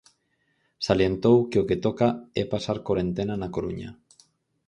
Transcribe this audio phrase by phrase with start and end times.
[0.87, 2.09] Salientou que o que toca
[2.41, 3.89] é pasar corentena na Coruña.